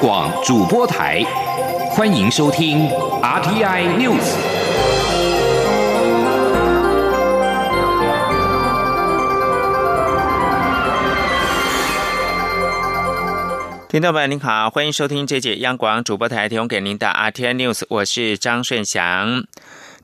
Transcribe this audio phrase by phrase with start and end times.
[0.00, 1.24] 广主播台，
[1.90, 2.88] 欢迎收听
[3.20, 4.36] RTI News。
[13.88, 19.44] 听众朋友您好，欢迎收听这节央广主播台提供给您的 RTI News，我是张顺祥。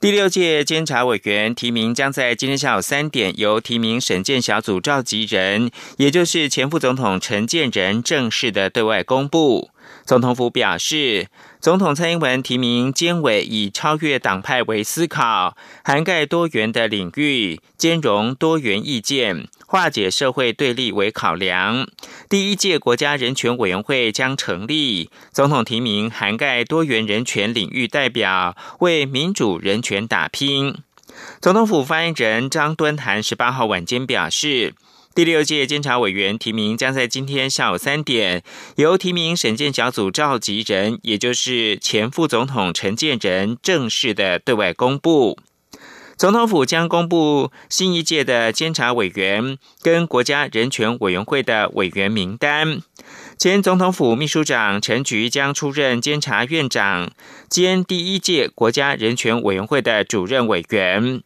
[0.00, 9.70] 第六届监察委员提名将在今天下午三点由提名审荐小组召集人，也就是前副总统陈建仁正式的对外公布。
[10.04, 11.28] 总统府表示，
[11.60, 19.48] 总统蔡英文提名监委以超越党派为思考，涵盖多元的领域，兼容多元意见。
[19.66, 21.88] 化解社会对立为考量，
[22.28, 25.10] 第一届国家人权委员会将成立。
[25.32, 30.76] 总统提名涵盖多元人权领域代表，为民主人权打拼。
[31.40, 34.74] 总统府发言人张敦涵十八号晚间表示，
[35.14, 38.42] 第六届监察委员提名将在今天下午三点，
[38.74, 45.38] 由提名审荐小组召集人，也就是前副总统陈建仁正式的对外公布。
[46.16, 52.80] 总统府将公布新一届的监察委员跟国家人权委员会的委员名单。
[53.38, 57.12] 前总统府秘书长陈菊将出任监察院长，
[57.48, 61.22] 兼第一届国家人权委员会的主任委员。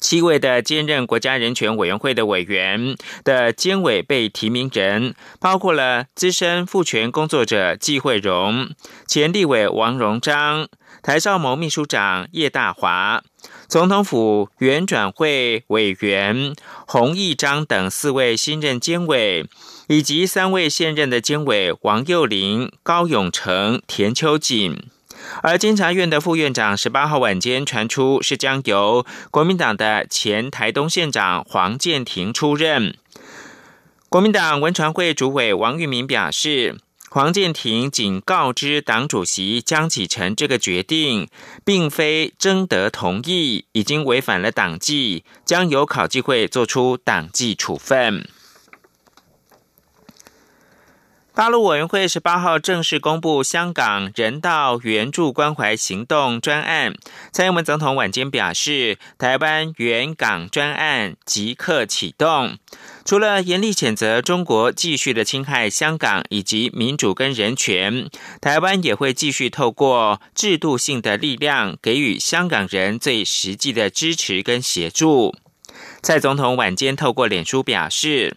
[0.00, 8.70] 七位的兼任国家人权委员会的委员的监委被提名人，包括了资深妇权工作者季惠荣、
[9.06, 10.68] 前立委王荣章、
[11.02, 13.22] 台少谋秘书长叶大华。
[13.68, 16.54] 总统府原转会委员
[16.86, 19.46] 洪义章等四位新任监委，
[19.88, 24.90] 以及三位现任的监委王幼玲、高永成、田秋瑾。
[25.42, 32.96] 而监察院的副院长十八号晚间传出是将由国民党的前台东县长黄建庭出任。
[34.08, 36.78] 国民党文传会主委王玉明表示。
[37.12, 41.26] 黄建庭仅告知党主席江启臣这个决定，
[41.64, 48.28] 并非征得同意，已经违反了党纪，将由考纪会作出党纪处分。
[51.40, 56.92] 大陆委员会十八号正式公布香港人道援助关怀行动专案，
[57.32, 62.58] 蔡英文总统晚间表示，台湾援港专案即刻启动。
[63.06, 68.10] 除了严厉谴责中国继续的侵害香港以及民主跟人权，
[68.42, 75.34] 台湾也会继续透过制度性的力量，给予香港人最实际的支持跟协助。
[76.02, 78.36] 蔡总统晚间透过脸书表示，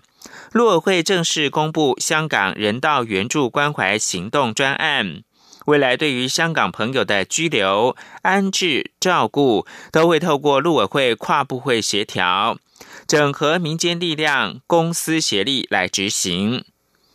[0.53, 5.23] 陆委会正式公布香港人道援助关怀行动专案，
[5.65, 12.59] 未来对于香港朋友的居留、安置、照顾，都会透过陆委会跨部会协调。
[13.07, 16.63] 整合民间力量、公私协力来执行。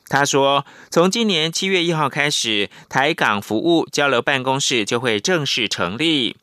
[0.09, 6.35] 他说，从今年七月一号开始，台港服务交流办公室就会正式成立，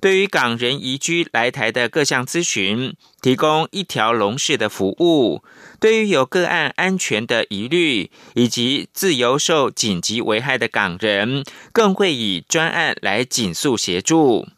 [0.00, 5.42] 对于港人移居来台的各项咨询，提供一条龙式的服务。
[5.84, 14.48] 对于有个案安全的疑虑，以及自由受紧急危害的港人，更会以专案来紧速协助。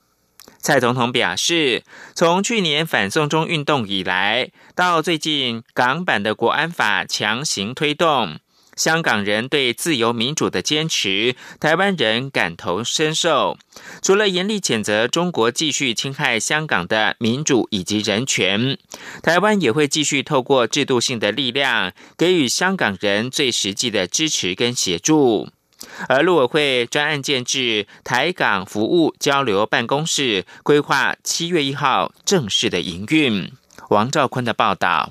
[0.60, 1.82] 蔡总统表示，
[2.14, 8.38] 从去年反送中运动以来，到最近港版的国安法强行推动，
[8.76, 13.56] 香港人对自由民主的坚持，台湾人感同身受。
[14.02, 18.76] 除了严厉谴责中国继续侵害香港的民主以及人权，
[19.22, 25.48] 台湾也会继续透过制度性的力量，给予香港人最实际的支持跟协助。
[26.08, 33.50] 而陆委会专案建制台港服务交流办公室规划七月一号正式的营运。
[33.88, 35.10] 王兆坤的报道。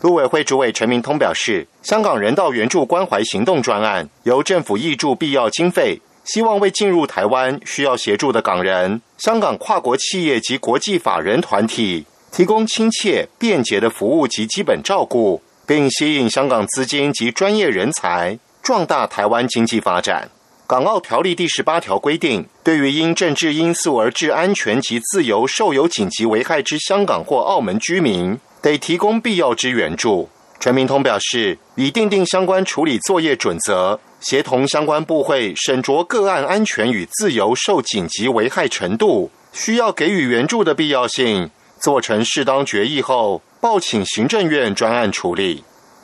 [0.00, 18.38] 陆委会主委陈明通表示，香港人道援助关怀行动专案由政府挹注必要经费，希望为进入台湾需要协助的港人、香港跨国企业及国际法人团体提供亲切便捷的服务及基本照顾，并吸引香港资金及专业人才。
[18.62, 20.28] 壮大台湾经济发展。
[20.66, 30.28] 港澳条例第十八条规定，对于因政治因素而致安全及自由受有紧急危害之香港或澳门居民，得提供必要之援助。
[30.60, 45.62] 陈明通表示，已订定相关处理作业准则，协同相关部会审酌个案安全与自由受紧急危害程度，需要给予援助的必要性，做成适当决议后，报请行政院专案处理。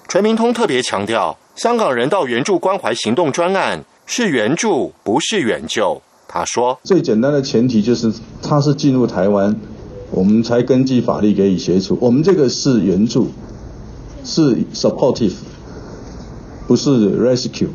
[0.08, 1.38] 陈明通特别强调。
[1.56, 6.02] 香港人道援助关怀行动专案是援助，不是援救。
[6.26, 8.12] 他说：“最简单的前提就是
[8.42, 9.54] 他是进入台湾，
[10.10, 11.96] 我们才根据法律给予协助。
[12.00, 13.30] 我们这个是援助，
[14.24, 15.34] 是 supportive，
[16.66, 16.90] 不是
[17.20, 17.68] rescue。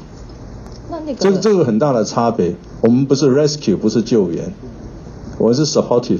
[1.19, 2.55] 这个这个很大的差别。
[2.81, 4.53] 我们不是 rescue，不是救援，
[5.37, 6.19] 我们是 supportive。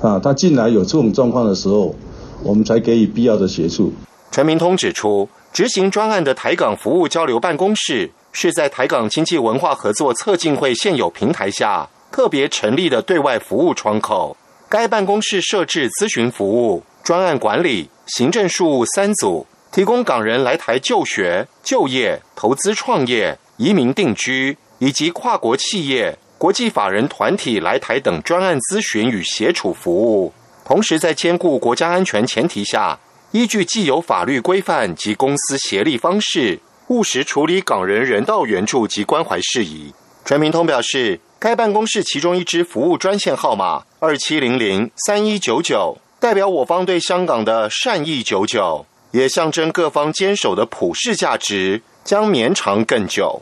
[0.00, 1.94] 啊，他进来有这种状况的时候，
[2.42, 3.92] 我们才给予必要的协助。
[4.30, 14.36] 陈明通指出，执行专案的台港服务交流办公室是在台港经济文化合作策进会现有平台下特别成立的对外服务窗口。
[14.68, 26.18] 该办公室设置咨询服务、专案管理、行政事务三组，提供港人来台就学、就业、投资创业、移民定居以及跨国企业。
[26.36, 30.32] 国际法人团体来台等专案咨询与协处服务，
[30.64, 32.98] 同时在兼顾国家安全前提下，
[33.30, 36.58] 依据既有法律规范及公司协力方式，
[36.88, 39.94] 务实处理港人人道援助及关怀事宜。
[40.24, 53.40] 陈明通表示，该办公室其中一支服务专线号码二七零零三一九九，代表我方对香港的善意久久，也象征各方坚守的普世价值将绵长更久。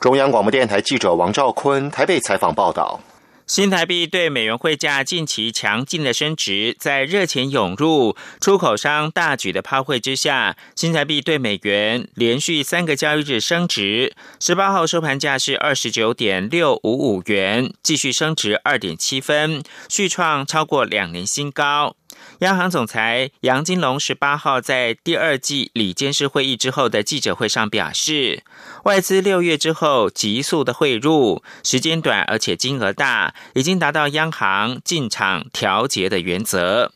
[0.00, 3.00] 中央广播电台记者王兆坤台北采访报道：
[3.46, 14.12] 新台币对美元汇价近期强劲的升值，在热钱涌入、出口商大举的抛汇之下，新台币对美元连续三个交易日升值。
[14.40, 21.94] 十八号收盘价是二十九点六五五元，继续升值二点七分，续创超过两年新高。
[22.40, 28.42] 央行总裁杨金龙十八号在第二季里监事会议之后的记者会上表示，
[28.84, 36.92] 外资六月之后急速的汇入，时间短而且金额大，已经达到央行进场调节的原则。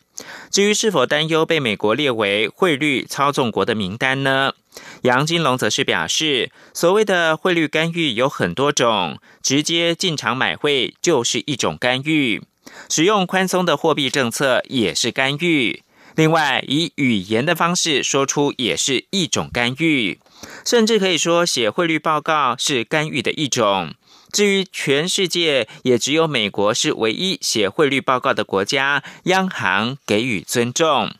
[0.51, 4.53] 至于是否担忧被美国列为汇率操纵国的名单呢？
[5.01, 12.43] 杨金龙则是表示，所谓的汇率干预有很多种，直接进场买汇就是一种干预。
[12.89, 15.83] 使用宽松的货币政策也是干预，
[16.15, 20.19] 另外以语言的方式说出也是一种干预，
[20.65, 23.93] 甚至可以说写汇率报告是干预的一种。
[24.31, 31.11] 至于全世界，也只有美国是唯一写汇率报告的国家，央行给予尊重。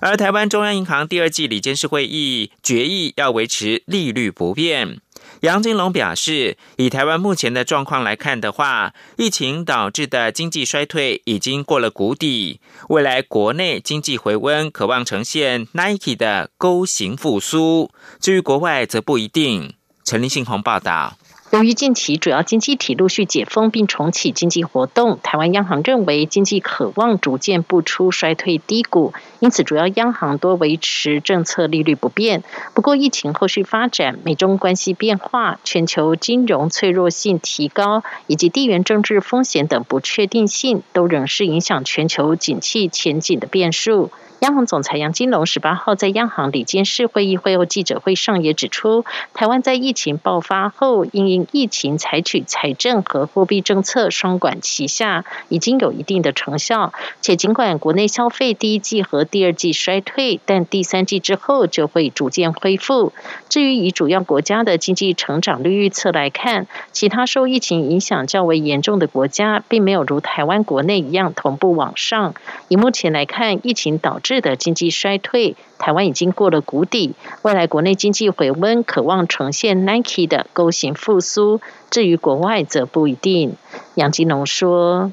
[0.00, 5.00] 而台湾中央银行第二季理监事会议决议要维持利率不变。
[5.44, 17.90] 杨金龙表示，以台湾目前的状况来看的话，疫情导致的经济衰退已经过了谷底，未来国内经济回温，渴望呈现 Nike 的勾形复苏。
[18.18, 19.74] 至于国外，则不一定。
[20.02, 21.18] 陈立信宏报道。
[21.54, 32.42] 由于近期主要经济体陆续解封并重启经济活动，台湾央行认为经济渴望逐渐步出衰退低谷，因此主要央行多维持政策利率不变。
[32.74, 44.10] 不过，疫情后续发展、美中关系变化、全球金融脆弱性提高以及地缘政治风险等不确定性，都仍是影响全球景气前景的变数。
[44.44, 56.92] 央行总裁杨金龙十八号在央行理监事会议会后记者会上也指出，台湾在疫情爆发后，因应疫情采取财政和货币政策双管齐下，已经有一定的成效。
[57.22, 63.14] 且尽管国内消费第一季和第二季衰退，但第三季之后就会逐渐恢复。
[63.48, 72.34] 至于以主要国家的经济成长率预测来看，其他受疫情影响较为严重的国家，并没有如台湾国内一样同步往上。
[72.68, 81.60] 以目前来看，疫情导致的经济衰退，台湾已经过了谷底，未来国内经济回温，渴望呈现 Nike 的勾形复苏。
[81.90, 83.56] 至于国外，则不一定。
[83.94, 85.12] 杨金龙说：“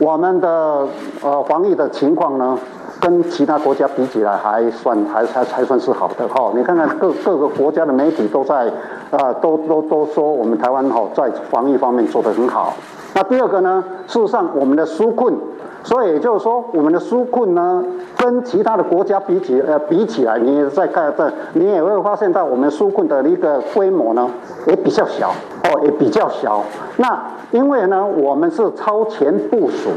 [0.00, 0.88] 我们的
[1.22, 2.58] 呃防疫的情况呢，
[3.00, 6.52] 跟其他国家比起来，还算还还还算是好的哈。
[6.54, 8.72] 你看看各各个国家的媒体都在
[9.10, 12.74] 啊，都都都说我们台湾哈在防疫方面做得很好。
[13.14, 15.34] 那第二个呢，事实上我们的纾困。”
[15.84, 17.84] 所以也就是说，我们的纾困呢，
[18.16, 24.28] 跟其他的国家比起呃比起来，你再看这，你也会发现到我们纾困的一个规模呢，
[24.66, 25.30] 也比较小
[25.64, 26.62] 哦，也比较小。
[26.98, 27.20] 那
[27.50, 29.90] 因为呢，我们是超前部署。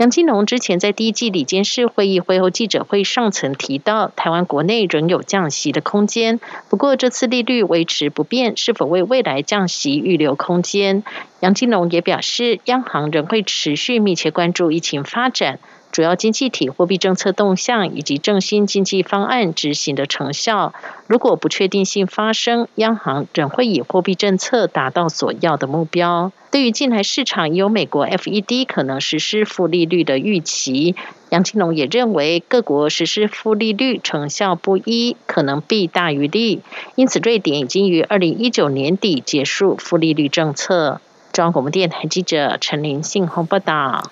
[0.00, 6.40] 杨金龙之前在第一季里监事会议会后记者会上曾提到，台湾国内仍有降息的空间。
[6.70, 11.04] 不过这次利率维持不变，是否为未来降息预留空间？
[11.40, 15.58] 杨金龙也表示，央行仍会持续密切关注疫情发展。
[15.92, 20.72] 主要经济体货币政策动向以及振兴经济方案执行的成效，
[21.06, 26.30] 如果不确定性发生，央行仍会以货币政策达到所要的目标。
[26.52, 30.96] 对于近来市场有美国 FED 可能实施负利率的预期，
[31.28, 36.60] 杨金龙也认为各国实施负利率成效不一，可能弊大于利。
[36.96, 41.00] 因此，瑞典已经于二零一九年底结束负利率政策。
[41.32, 44.10] 中央广播电台记者陈林信鸿报道。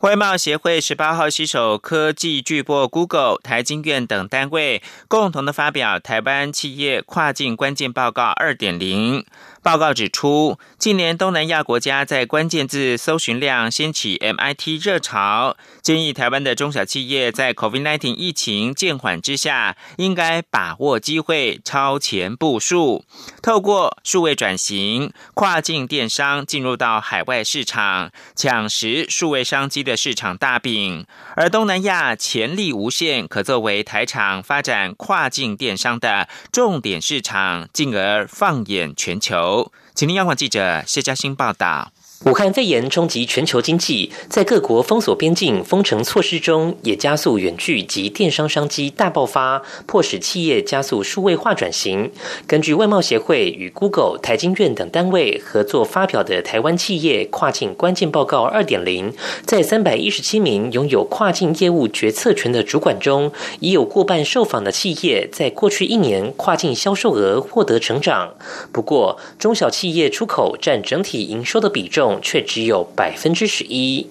[0.00, 9.22] 外贸协会十八号携手科技巨擘 Google、台经院等单位，共同的发表《台湾企业跨境关键报告二点零》。
[9.66, 23.04] 报告指出，近年东南亚国家在关键字搜寻量掀起 MIT 热潮，建议台湾的中小企业在 COVID-19 疫情渐缓之下，应该把握机会超前部署，
[23.42, 31.04] 透过数位转型、跨境电商进入到海外市场，抢食数位商机的市场大饼。
[31.34, 39.55] 而东南亚潜力无限，可作为台厂发展跨境电商的重点市场，进而放眼全球。
[39.94, 41.90] 请听央广记者谢嘉欣报道。
[42.24, 52.10] 武汉肺炎冲击全球经济，在各国封锁边境、封城措施中，也加速远距及电商商机大爆发，迫使企业加速数位化转型。
[52.46, 59.12] 根据外贸协会与 Google、台经院等单位合作发表的《台湾企业跨境关键报告二点零》，
[59.44, 63.30] 在三百一十七名拥有跨境业务决策权的主管中，
[63.60, 68.34] 已有过半受访的企业在过去一年跨境销售额获得成长。
[68.72, 72.15] 不过，中小企业出口占整体营收的比重。
[72.20, 74.06] 却只有百分之十一。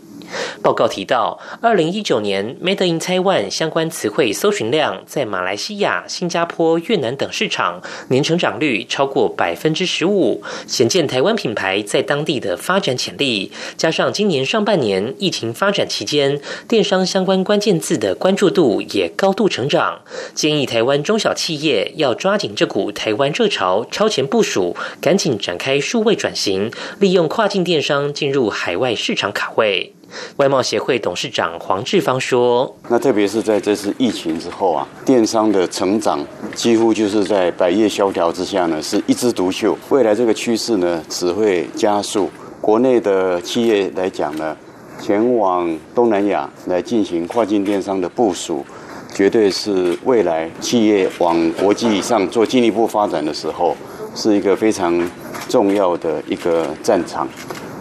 [0.62, 13.52] 报告提到，二零一九年 “Made in Taiwan” 相关词汇搜寻量在马来西亚、新加坡、越南等市场年成长率超过百分之十五，显见台湾品牌在当地的发展潜力。
[13.78, 20.02] 加上今年上半年疫情发展期间，电商相关关键字的关注度也高度成长。
[20.34, 29.94] 建议台湾中小企业要抓紧这股台湾热潮，超前部署，赶紧展开数位转型，利用跨境电商进入海外市场卡位。
[30.38, 36.20] 外贸协会董事长黄志芳说：“那特别是在这次疫情之后啊，电商的成长
[36.54, 39.78] 几乎就是在百业萧条之下呢，是一枝独秀。
[39.90, 42.30] 未来这个趋势呢，只会加速。
[42.62, 44.56] 国内的企业来讲呢，
[45.00, 48.66] 前往东南亚来进行跨境电商的部署，
[49.14, 53.76] 绝对是未来企业往国际上做进一步发展的时候，
[54.16, 55.00] 是一个非常
[55.48, 57.28] 重要的一个战场。”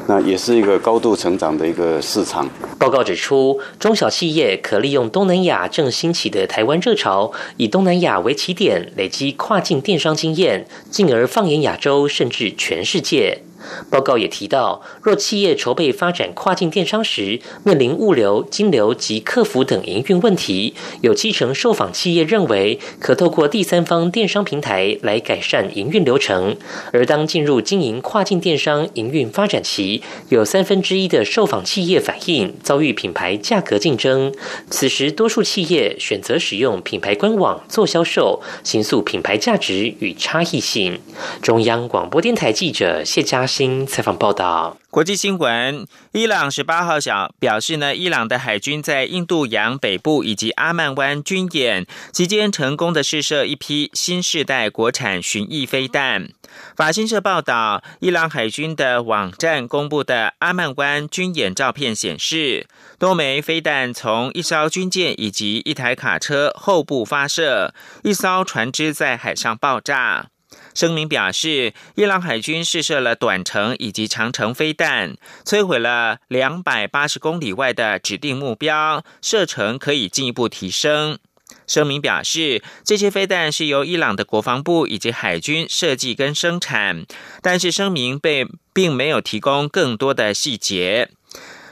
[0.06, 2.49] 那也是一个高度成长的一个市场。
[2.78, 13.43] 报告指出，中小企业可利用东南亚正兴起的台湾热潮，以东南亚为起点，累积跨境电商经验，进而放眼亚洲，甚至全世界。
[13.88, 26.56] 报告也提到，若企业筹备发展跨境电商时，面临物流、金流及客服等营运问题，有七成受访企业认为可透过第三方电商平台来改善营运流程。
[26.92, 34.35] 而当进入经营跨境电商营运发展期，有三分之一的受访企业反映遭遇品牌价格竞争。
[34.68, 40.99] 此时，多数企业选择使用品牌官网做销售，形塑品牌价值与差异性。
[41.40, 43.47] 中央广播电台记者谢嘉。
[43.56, 44.76] 新采访报道。
[44.90, 56.30] 国际新闻：伊朗十八号小表示呢，伊朗的海军在印度洋北部以及阿曼湾军演期间，成功的试射一批新世代国产巡弋飞弹。
[56.76, 62.66] 法新社报道，伊朗海军的网站公布的阿曼湾军演照片显示，
[62.99, 70.26] 多枚飞弹从一艘军舰以及一台卡车后部发射，一艘船只在海上爆炸。
[70.75, 81.18] 声明表示，伊朗海军试射了短程以及长程飞弹，摧毁了两百八十公里外的指定目标，射程可以进一步提升。
[81.66, 87.06] 声明表示，这些飞弹是由伊朗的国防部以及海军设计跟生产，
[87.40, 91.11] 但是声明被并没有提供更多的细节。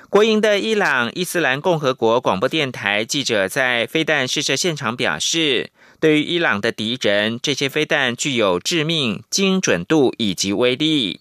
[0.08, 5.70] 国营的伊朗伊斯兰共和国广播电台记者在飞弹试射现场表示。
[6.02, 11.20] 对于伊朗的敌人，这些飞弹具有致命精准度以及威力。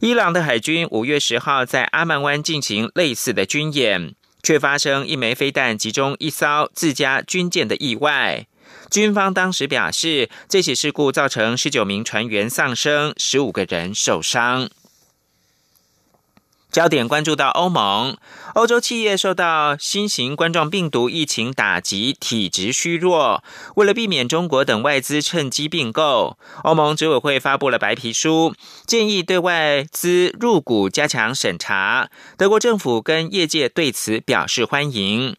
[0.00, 8.46] 伊朗的海军五月十号在阿曼湾进行类似的军演，却发生一枚飞弹击中一艘自家军舰的意外。
[8.90, 14.70] 军方当时表示，这起事故造成十九名船员丧生，十五个人受伤。
[16.74, 18.16] 焦点关注到欧盟，
[18.54, 23.44] 欧洲企业受到新型冠状病毒疫情打击，体质虚弱。
[23.76, 28.56] 为了避免中国等外资趁机并购，欧盟执委会发布了白皮书，
[28.88, 32.10] 建议对外资入股加强审查。
[32.36, 35.36] 德国政府跟业界对此表示欢迎。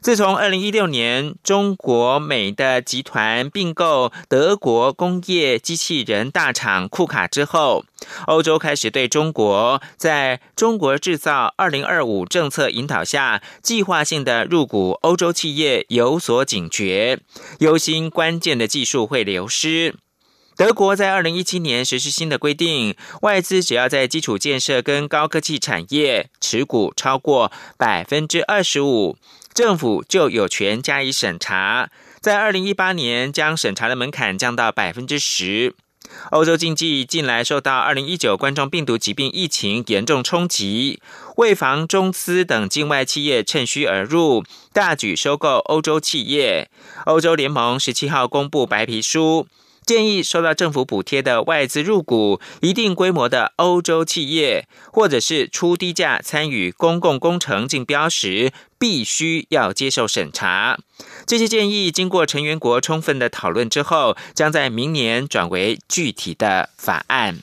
[0.00, 7.84] 自从二零一六年中国美的集团并购德国工业机器人大厂库卡之后，
[8.26, 17.20] 欧洲开始对中国在中国制造二零二五政策引导下计划性的入股欧洲企业有所警觉，
[17.58, 19.94] 忧心关键的技术会流失。
[20.56, 29.16] 德国在二零一七年实施新的规定，外资只要在基础建设跟高科技产业持股超过百分之二十五。
[29.52, 31.90] 政府就有权加以审查，
[32.20, 35.74] 在二零一八年将审查的门槛降到百分之十。
[36.30, 41.00] 欧洲经济近来受到二零一九冠状病毒疾病疫情严重冲击，
[41.36, 44.42] 为防中资等境外企业趁虚而入，
[44.72, 46.70] 大举收购欧洲企业。
[47.04, 49.46] 欧洲联盟十七号公布白皮书。
[49.90, 60.78] 建议受到政府补贴的外资入股一定规模的欧洲企业，或者是出低价参与公共工程竞标时，必须要接受审查。
[61.26, 67.40] 这些建议经过成员国充分的讨论之后，将在明年转为具体的法案。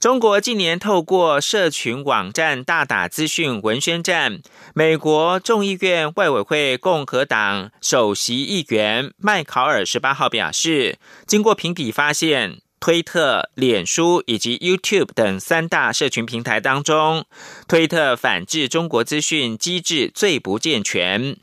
[0.00, 4.40] 中国近年透过社群网站大打资讯文宣战。
[4.72, 17.26] 美国众议院外委会共和党首席议员麦考尔十八号表示，经过评比发现，推特、脸书以及 YouTube 等三大社群平台当中，
[17.68, 21.36] 推特反制中国资讯机制最不健全。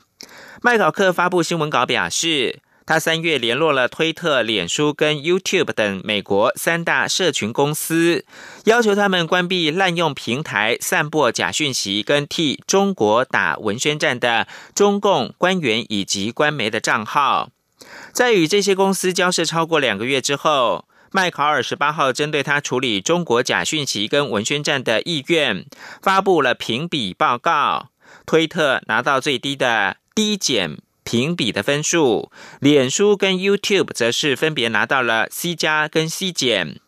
[0.60, 2.58] 麦考克发布新闻稿表示。
[2.88, 8.24] 他三月联络了推特、脸书跟 YouTube 等美国三大社群公司，
[8.64, 17.50] 要求他们关闭滥用平台散播假讯息跟替中国打文宣战的中共官员以及官媒的账号。
[18.14, 25.66] 在与这些公司交涉超过两个月之后，麦考尔十八号针对他处理中国假讯息跟文宣战的意愿，
[26.00, 27.90] 发布了评比报告。
[28.24, 30.78] 推特拿到最低的低减。
[31.08, 36.78] 评比的分数，脸书跟 YouTube 则是分别拿到了 C 加跟 C 减。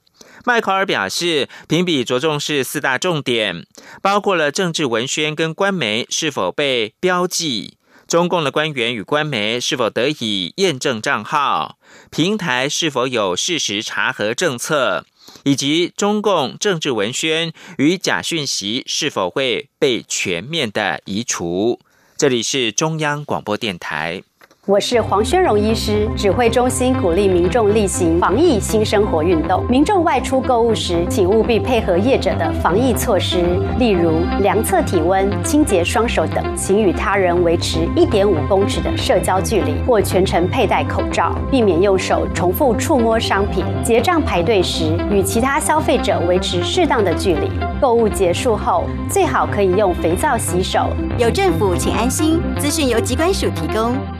[0.45, 3.65] 迈考尔表示，评比着重是四大重点，
[4.03, 11.79] 包括了政治文宣跟官媒是否被标记，中共的官员与官媒是否得以验证账号，
[12.11, 15.07] 平台是否有事实查核政策，
[15.45, 21.81] 以及中共政治文宣与假讯息是否会被全面的移除。
[22.21, 24.23] 这里是中央广播电台。
[24.71, 29.67] 我是黄宣荣医师，指挥中心鼓励民众例行防疫新生活运动。
[29.69, 33.43] 民众外出购物时，请务必配合业者的防疫措施，
[33.81, 36.57] 例如量测体温、清洁双手等。
[36.57, 43.65] 请与他人维持一点五公尺的社交距离，或全程佩戴口罩，避免用手重复触摸商品。
[43.83, 47.51] 结账排队时，与其他消费者维持适当的距离。
[47.81, 50.87] 购物结束后，最好可以用肥皂洗手。
[51.19, 52.41] 有政府，请安心。
[52.57, 54.20] 资讯由机关署提供。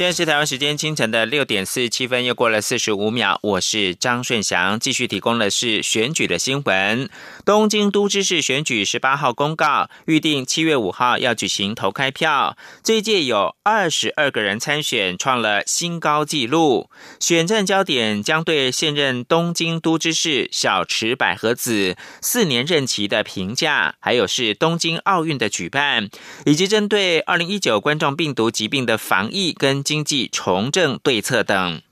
[0.00, 3.38] 现在是台湾时间清晨的六点四十七分，又过了四十五秒。
[3.42, 7.10] 我是张顺祥，继续提供的是选举的新闻。
[7.44, 12.56] 东京都知事选举十八号公告，预定七月五号要举行投开票。
[12.82, 16.88] 这一届有二十二个人参选，创了新高纪录。
[17.20, 26.08] 选战焦点将对现任东京都知事小池百合子四年任期的评价，还有是东京奥运的举办，
[26.46, 29.84] 以及针对二零一九冠状病毒疾病的防疫跟。
[29.90, 31.82] 经济重振对策等，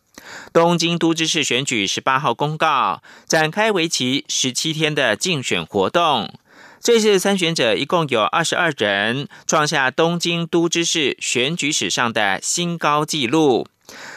[0.52, 6.32] 东京都知事选举十八号公告展开为期十七天的竞选活动。
[6.80, 13.66] 这次参选者一共有二十二人，创下东京都知事选举史上的新高纪录。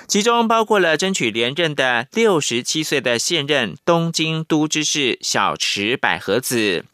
[0.07, 6.85] 其中包括了争取连任的六十七岁的现任东京都知事小池百合子，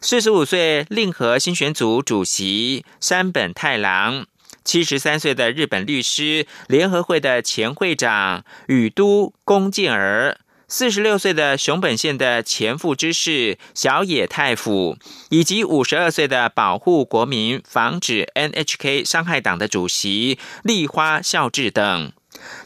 [0.00, 4.26] 四十五岁令和新选组主席山本太郎。
[4.64, 14.96] 七十三岁的日本律师联合会的前会长宇都宫健儿，四十六岁的熊本县的前副知事小野太辅，
[15.30, 22.12] 以及五十二岁的保护国民、防止 NHK 伤害党的主席立花孝志等。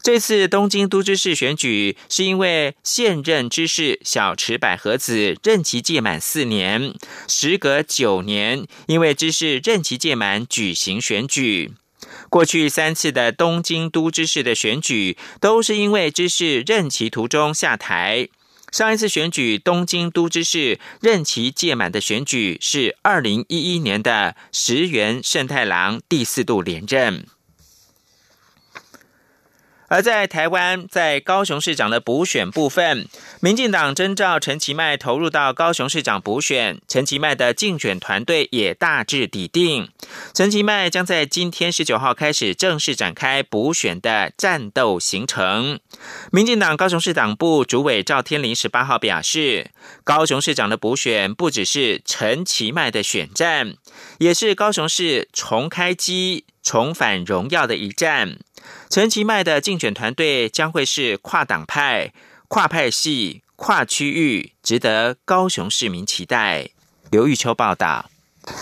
[0.01, 6.95] 这次东京都知事选举是因为现任知事小池百合子任期届满四年，
[7.27, 11.73] 时隔九年，因为知事任期届满举行选举。
[12.29, 18.29] 过去三次的东京都知事的选举，都是因为知事任期途中下台。
[18.73, 27.27] 上一次选举东京都知事任期届满的选举，是二零一一年的石原慎太郎第四度连任。
[29.89, 33.07] 而在台湾，在高雄市长的补选部分，
[33.41, 39.89] 民进党征召陈其迈投入到高雄市长补选，陈其迈的竞选团队也大致底定。
[40.35, 45.79] 陈其迈将在今天十九号开始正式展开补选的战斗行程。
[46.33, 49.71] 民进党高雄市党部主委赵天麟十八号表示，
[50.03, 53.75] 高雄市长的补选不只是陈其迈的选战，
[54.19, 58.39] 也是高雄市重开机、重返荣耀的一战。
[58.91, 62.13] 陈其迈的竞选团队将会是跨党派、
[62.49, 66.71] 跨派系、跨区域，值得高雄市民期待。
[67.11, 68.11] 刘玉秋报道。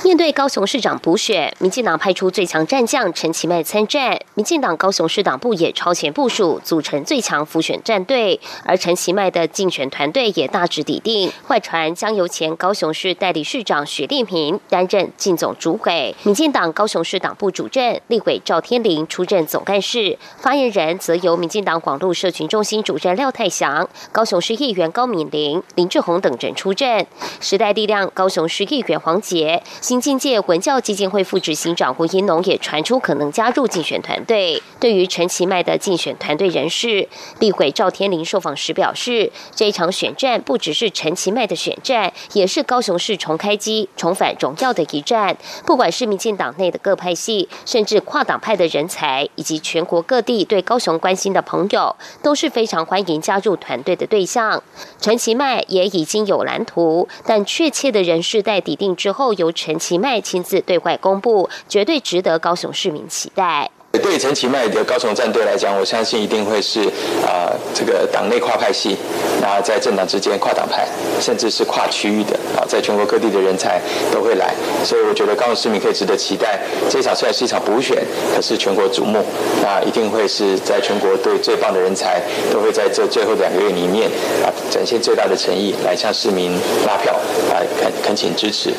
[0.02, 4.18] 面对高雄市长补选，民进党派出最强战将陈其迈参战。
[4.34, 8.40] 民进党高雄市党部也超前部署，组成最强辅选战队。
[8.64, 27.06] 而陈其迈的竞选团队也大致底定，外传将由前高雄市代理市长许立平担任竞总主委，民进党高雄市党部主任立委赵天麟出任总干事，发言人则由民进党广路社群中心主任廖泰祥、高雄市议员高敏玲、林志宏等人出任。
[27.40, 29.62] 时代力量高雄市议员黄杰。
[29.80, 34.62] 新境界文教基金会副执行长胡英龙也传出可能加入竞选团队。
[34.80, 37.08] 对于陈其迈的竞选团队人士，
[37.38, 45.36] 立委赵天麟受访时表示，这一场选战不只是陈其迈的选战，也是高雄市重开机、重返荣耀的一战。
[45.66, 54.62] 不管是民进党内的各派系，甚至跨党派的人才，以及全国各地对高雄关心的朋友，都是非常欢迎加入团队的对象。
[55.00, 59.78] 陈其迈也已经有蓝图，但确切的人事在抵定之后，由陈。
[59.84, 63.70] 其迈亲自对外公布，绝对值得高雄市民期待。
[64.02, 66.80] 对陈其迈的高雄战队来讲，我相信一定会是
[67.24, 68.96] 啊，这个党内跨派系，
[69.40, 70.88] 然后在政党之间跨党派，
[71.20, 76.60] 甚至是跨区域的啊，在全国各地的人才都会来，所以我觉得高雄市民可以值得期待。
[76.88, 78.02] 这场虽然是一场补选，
[78.34, 79.22] 可是全国瞩目，
[79.62, 84.10] 那一定会是在全国对最棒的人才都会在这最后两个月里面
[84.42, 86.52] 啊，展现最大的诚意来向市民
[86.86, 87.14] 拉票
[87.52, 88.72] 啊，恳恳请支持。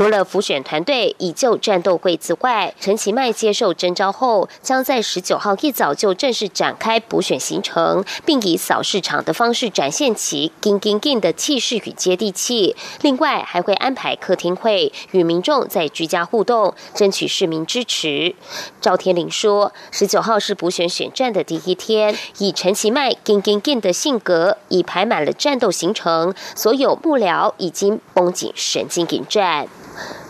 [0.00, 12.74] 除了辅选团队以就战斗会之外，陈其迈接受征召后，将在十九号一早就正式展开补选行程，并以扫市场的方式展现其“金金金”的气势与接地气。
[13.02, 18.34] 另外，还会安排客厅会，与民众在居家互动，争取市民支持。
[18.80, 29.68] 赵天麟说：“十九号是补选选战的第一天，以陈其迈“金金金”的性格，已排满了战斗行程，所有幕僚已经绷紧神经迎战。”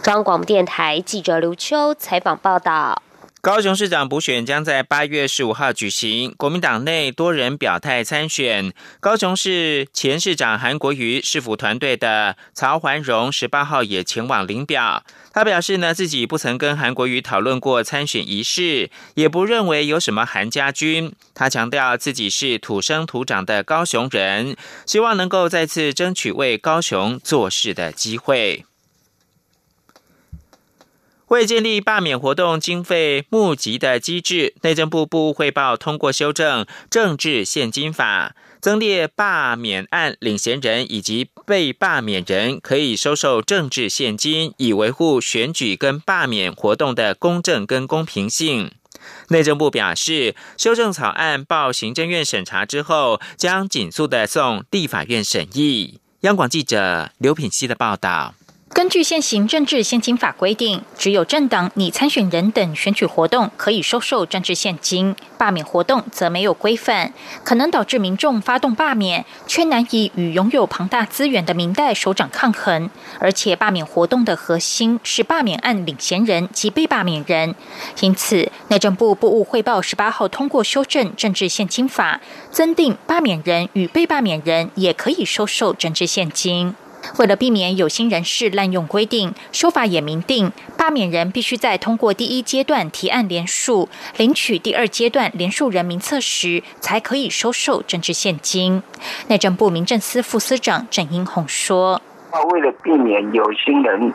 [0.03, 3.03] 中央广播电台记者刘秋采访报道：
[3.43, 8.73] 高雄市长补选将在八月十五号举行，国民党内多人表态参选。
[8.99, 15.05] 高雄市前市长韩国瑜市府团队的曹环荣十八号也前往领表。
[15.33, 21.13] 他表示呢，自己不曾跟韩国瑜讨论过参选一事，也不认为有什么韩家军。
[21.35, 24.57] 他强调自己是土生土长的高雄人，
[24.87, 28.65] 希望能够再次争取为高雄做事的机会。
[31.31, 48.73] 为建立罢免活动经费募集的机制，内政部部汇报通过修正政治现金法，增列罢免案领衔人以及被罢免人可以收受政治现金，以维护选举跟罢免活动的公正跟公平性。
[49.29, 56.01] 内政部表示，修正草案报行政院审查之后，将紧速的送立法院审议。
[56.23, 58.35] 央广记者刘品希的报道。
[58.73, 72.89] 根据现行政治现金法规定，只有政党拟参选人等选举活动可以收受政治现金，罢免活动则没有规范，可能导致民众发动罢免，却难以与拥有庞大资源的民代首长抗衡。
[73.19, 77.57] 而且，罢免活动的核心是罢免案领衔人及被罢免人，
[78.01, 82.21] 因此，内政部部务汇报十八号通过修正政治现金法，
[82.53, 86.77] 增订罢免人与被罢免人也可以收受政治现金。
[87.19, 98.83] 为了避免有心人士滥用规定，修法也明定，罢免人必须在通过第一阶段提案联署、领取第二阶段联署人名册时，才可以收受政治现金。
[99.29, 102.01] 内政部民政司副司长郑英宏说。
[102.33, 104.13] 那为了避免有心人，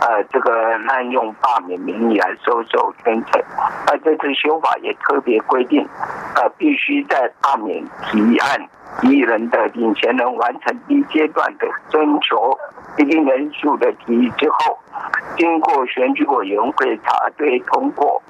[0.00, 3.42] 呃，这个滥用罢免名义来收受捐赠，
[3.86, 5.86] 那这次修法也特别规定，
[6.34, 8.66] 呃，必须在罢免提案
[9.02, 12.58] 一人的领衔人完成第一阶段的征求
[12.98, 14.76] 一定人数的提议之后，
[15.36, 18.20] 经过选举委员会查对通过，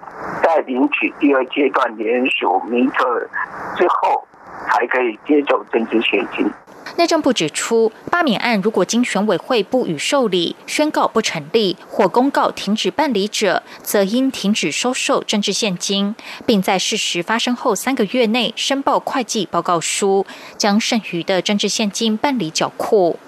[0.43, 3.29] 再领取第二阶段联署名册
[3.77, 4.28] 之后，
[4.67, 6.51] 才可以接受政治现金。
[6.97, 16.17] 内政部指出，罢免案如果经选委会不予受理，宣告不成立或公告停止办理者，则应停止收受政治现金，
[16.47, 23.19] 并在事实发生后三个月内申报会计报告书，将剩余的政治现金办理缴库。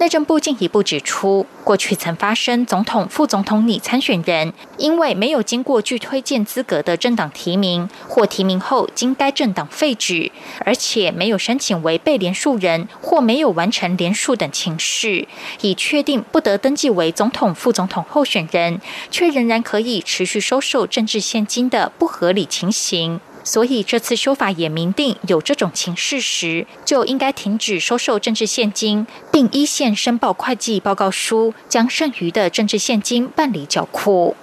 [0.00, 10.32] 内政部进一步指出，过去曾发生总统、副总统拟参选人因为没有经过具推荐资格的政党提名，或提名后经该政党废止，
[10.64, 15.28] 而且没有申请为被连署人或没有完成连署等情事，
[15.60, 23.20] 已确定不得登记为总统、副总统候选人，却仍然可以持续收受政治现金的不合理情形。
[23.42, 34.36] 所以这次修法也明定，有这种情事时，就应该停止收受政治现金，并依线申报会计报告书，将剩余的政治现金办理缴库。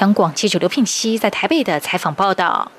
[0.00, 2.72] 央广记者刘聘熙在台北的采访报道。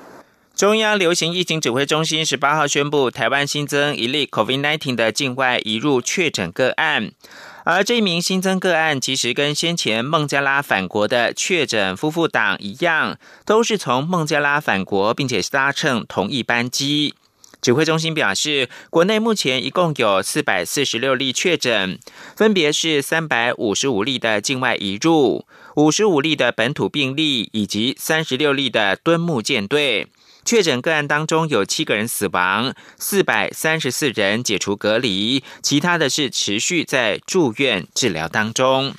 [0.54, 7.12] 中央流行疫情指挥中心十八号宣布，台湾新增一例 COVID-19 的境外移入确诊个案。
[7.72, 17.14] 而这一名新增个案，其实跟先前孟加拉返国的确诊夫妇档一样，都是从孟加拉返国，并且搭乘同一班机。
[17.62, 21.98] 指挥中心表示，国内目前一共有四百四十六例确诊，
[22.34, 30.08] 分别是三百五十五例的境外移入、五十五例的本土病例，以及三十六例的敦睦舰队。
[30.44, 38.94] 确诊个案当中有七个人死亡，四百三十四人解除隔离，其他的是持续在住院治疗当中。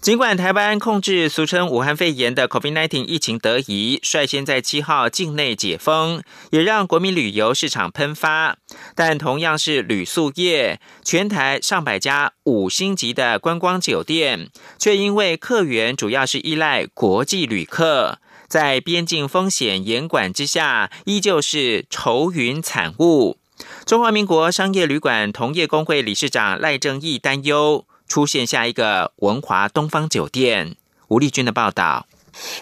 [0.00, 8.56] 尽管台湾控制俗称武汉肺炎的 COVID-19 疫情得宜，率先在七号境内解封，也让国民旅游市场喷发，
[8.94, 14.48] 但同样是旅宿业，全台上百家五星级的观光酒店，
[14.78, 18.20] 却因为客源主要是依赖国际旅客。
[18.50, 23.38] 在边境风险严管之下，依旧是愁云惨雾。
[23.86, 30.74] 中华民国商业旅馆同业工会理事长赖正义担忧，出现下一个文华东方酒店。
[31.06, 32.08] 吴丽君的报道。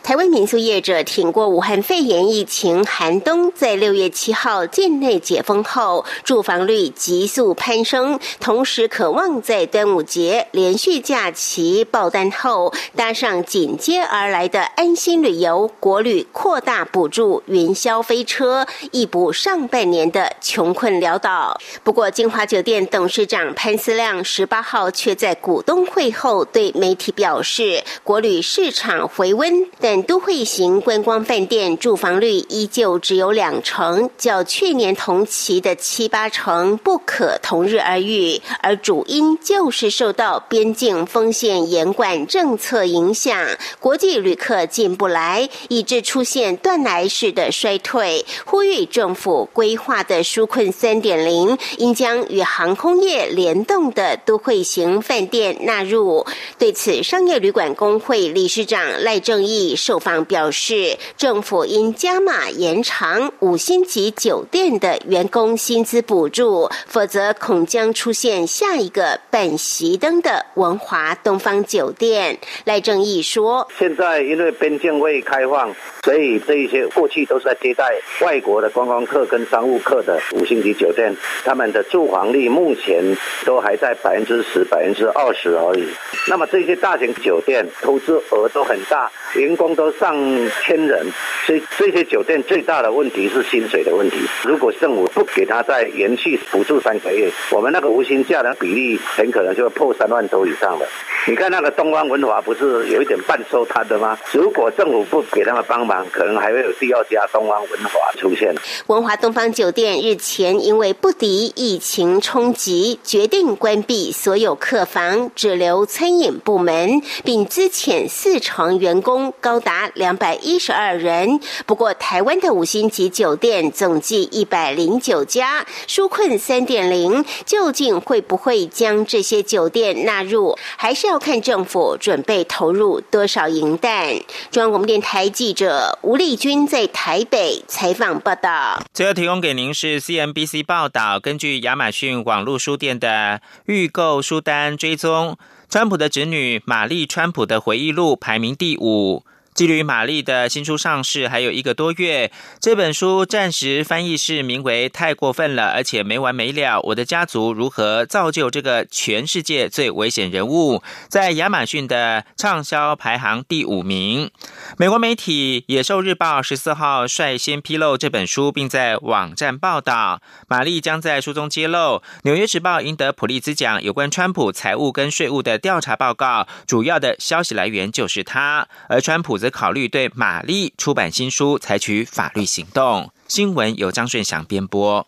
[0.02, 21.60] 台湾民宿业者挺过武汉肺炎疫情寒冬，在六月七号境内解封后，住房率急速攀升，同时渴望在端午节连续假期爆单后，搭上紧接而来的安心旅游国旅扩大补助云霄飞车，一补上半年的穷困潦倒。
[21.84, 29.57] 不过，金华酒店董事长潘思亮十八号却在股东会后对媒体表示，国旅市场回温。
[29.80, 38.40] 但都会型观光饭店住房率依旧只有两成，较去年同期的七八成不可同日而语。
[38.60, 43.34] 而主因就是受到边境风险严管政策影响，
[43.80, 48.26] 国际旅客进不来，以致出现断崖式的衰退。
[48.44, 56.26] 呼吁政府规划的纾困三点零，应将与航空业联动的都会型饭店纳入。
[56.58, 59.47] 对此，商业旅馆工会理事长赖正。
[59.76, 72.38] 受访表示，政府应加码延长五星级酒店的员工薪资补助，否则恐将出现下一个本席灯的文华东方酒店。
[72.64, 77.84] 赖正义说：“现在因为边境未开放，所以这一些过去都是在接待
[78.20, 85.86] 外国的观光客跟商务客的五星级酒店，他们的住房率目前都还在百分之十、百分之二十而已。
[86.28, 90.16] 那么这些大型酒店投资额都很大。”员工都上
[90.64, 91.06] 千人，
[91.46, 94.16] 所以这些酒店最大的问题是薪水的问题。
[94.44, 100.86] 如果政府不给他再延续补助三个月，我们那个无薪假的比例很可能就会破三万多以上了。
[101.28, 104.18] 你看那个东方文华不是有一点半收摊的吗？
[104.32, 108.54] 如果政府不给他们帮忙，可能还会有第二家东方文华出现。
[108.86, 119.34] 文华东方酒店日前因为不敌疫情冲击，决定关闭所有客房，只留餐饮部门，并资遣四成员工。
[119.38, 121.38] 高达两百一十二人。
[121.66, 125.66] 不过，台湾的五星级酒店总计一百零九家。
[125.86, 130.56] 纾困三点零究竟会不会将这些酒店纳入？
[130.78, 134.14] 还是要看政府准备投入多少银弹。
[134.50, 138.82] 中央广播电台记者吴丽君在台北采访报道。
[138.94, 145.36] 最后提供给您是 CNBC 报道，根据亚马逊网络书店的预购书单追踪。
[145.68, 149.24] 川普的侄女玛丽·川普的回忆录排名第五。
[149.58, 156.76] 距离玛丽的新书上市还有一个多月，这本书暂时翻译是名为《太过分了，而且没完没了》。
[156.84, 160.80] 我的家族如何造就这个全世界最危险人物？
[161.08, 164.30] 在亚马逊的畅销排行第五名。
[164.76, 171.78] 美国媒体《野兽日报》十四号率先披露这本书，并在网站报道，玛丽将在书中揭露
[172.22, 179.47] 《纽约时报》赢得普利兹奖有关川普财务跟税务的调查报告，主要的消息来源就是他，而川普则。
[179.50, 183.10] 考虑对玛丽出版新书采取法律行动。
[183.26, 185.06] 新闻由张顺祥编播。